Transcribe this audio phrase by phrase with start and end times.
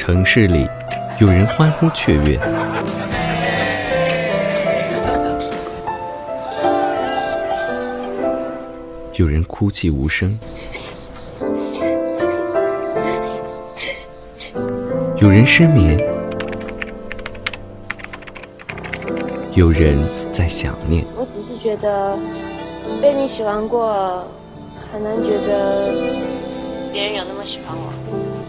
[0.00, 0.66] 城市里，
[1.20, 2.40] 有人欢呼雀跃，
[9.12, 10.40] 有人哭泣无声，
[15.18, 15.98] 有人失眠，
[19.52, 21.04] 有人在想念。
[21.14, 22.18] 我只是觉得
[23.02, 24.26] 被你喜欢过，
[24.90, 25.92] 很难觉得
[26.90, 28.39] 别人有那么喜欢我。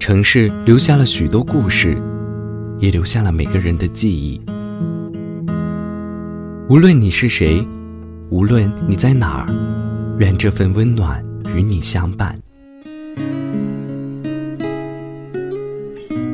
[0.00, 1.94] 城市留下了许多故事，
[2.78, 4.40] 也留下了每个人的记忆。
[6.70, 7.62] 无论你是谁，
[8.30, 9.46] 无论你在哪儿，
[10.18, 11.22] 愿这份温暖
[11.54, 12.34] 与你相伴。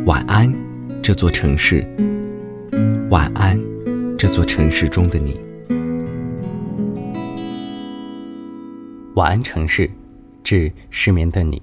[0.06, 0.50] 晚安，
[1.02, 1.84] 这座城市。
[3.10, 3.60] 晚安，
[4.16, 5.40] 这座城市中的你。
[9.14, 9.90] 晚安，城市，
[10.44, 11.60] 致失眠的你。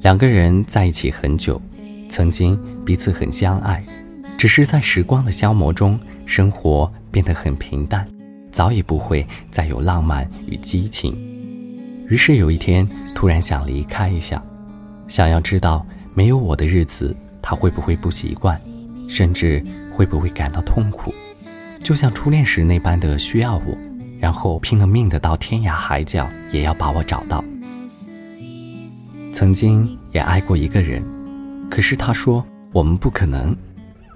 [0.00, 1.60] 两个人在一起很久，
[2.08, 3.82] 曾经彼此很相爱，
[4.38, 8.06] 只是在时光的消磨中，生活变得很平淡，
[8.52, 11.16] 早已不会再有浪漫与激情。
[12.08, 14.40] 于是有一天，突然想离开一下，
[15.08, 18.58] 想要知道没有我的日子，他会不会不习惯，
[19.08, 21.12] 甚至会不会感到痛苦，
[21.82, 23.76] 就像初恋时那般的需要我，
[24.20, 27.44] 然后拼了命的到天涯海角也要把我找到。
[29.38, 31.00] 曾经也爱过一个人，
[31.70, 33.56] 可是他说我们不可能，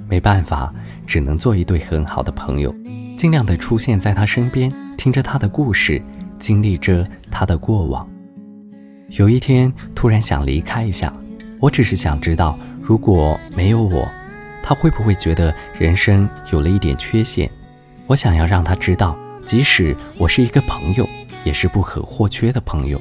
[0.09, 0.75] 没办法，
[1.07, 2.75] 只能做一对很好的朋友，
[3.17, 6.03] 尽量的出现在他身边，听着他的故事，
[6.41, 8.05] 经历着他的过往。
[9.11, 11.15] 有一天突然想离开一下，
[11.61, 14.05] 我只是想知道，如果没有我，
[14.61, 17.49] 他会不会觉得人生有了一点缺陷？
[18.09, 21.09] 我想要让他知道，即使我是一个朋友，
[21.45, 23.01] 也是不可或缺的朋友，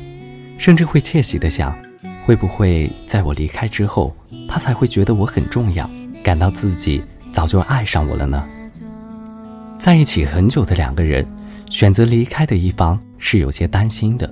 [0.59, 1.75] 甚至会窃喜的想。
[2.25, 4.15] 会不会在我离开之后，
[4.47, 5.89] 他才会觉得我很重要，
[6.23, 8.43] 感到自己早就爱上我了呢？
[9.79, 11.25] 在一起很久的两个人，
[11.69, 14.31] 选择离开的一方是有些担心的。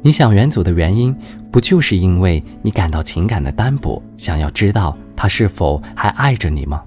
[0.00, 1.14] 你想远走的原因，
[1.50, 6.82] 不就是因为你感到情感的单薄，想要知道他是否还爱着你吗？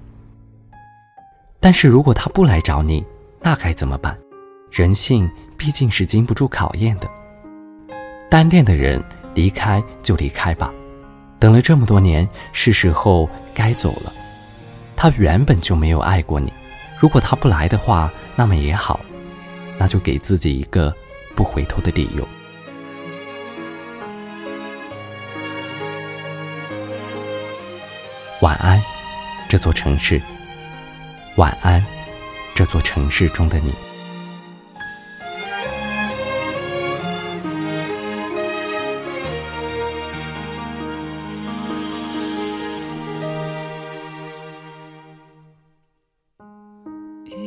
[1.60, 3.04] 但是如果他不来找你，
[3.40, 4.16] 那该怎么办？
[4.70, 7.08] 人性毕竟是经不住考验的。
[8.28, 9.02] 单恋的人。
[9.36, 10.72] 离开就离开吧，
[11.38, 14.12] 等了这么多年，是时候该走了。
[14.96, 16.50] 他原本就没有爱过你，
[16.98, 18.98] 如果他不来的话，那么也好，
[19.76, 20.92] 那就给自己一个
[21.34, 22.26] 不回头的理由。
[28.40, 28.82] 晚安，
[29.48, 30.20] 这座城市。
[31.36, 31.84] 晚安，
[32.54, 33.74] 这座城市中的你。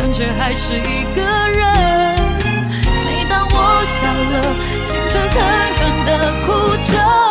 [0.00, 2.16] 感觉还是一个人。
[3.04, 5.28] 每当我笑了心却狠
[5.76, 7.29] 狠的哭着。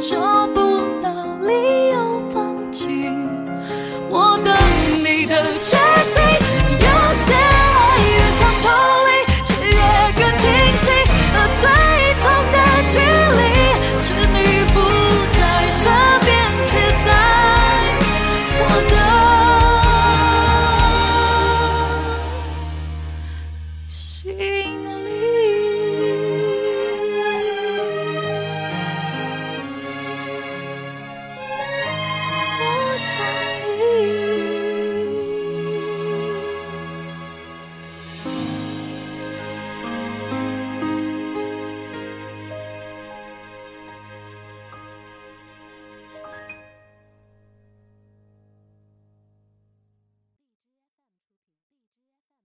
[0.00, 0.18] 就
[0.54, 0.59] 不